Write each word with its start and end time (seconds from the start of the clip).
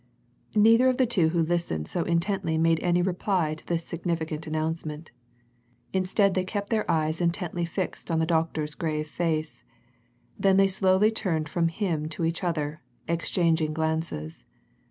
Neither 0.55 0.89
of 0.89 0.97
the 0.97 1.05
two 1.05 1.29
who 1.29 1.43
listened 1.43 1.87
so 1.87 2.03
intently 2.05 2.57
made 2.57 2.79
any 2.81 3.03
reply 3.03 3.53
to 3.53 3.63
this 3.63 3.83
significant 3.85 4.47
announcement. 4.47 5.11
Instead 5.93 6.33
they 6.33 6.43
kept 6.43 6.71
their 6.71 6.89
eyes 6.89 7.21
intently 7.21 7.65
fixed 7.65 8.09
on 8.09 8.17
the 8.17 8.25
doctor's 8.25 8.73
grave 8.73 9.05
face; 9.07 9.63
then 10.39 10.57
they 10.57 10.67
slowly 10.67 11.11
turned 11.11 11.47
from 11.47 11.67
him 11.67 12.09
to 12.09 12.25
each 12.25 12.43
other, 12.43 12.81
exchanging 13.07 13.75
glances. 13.75 14.43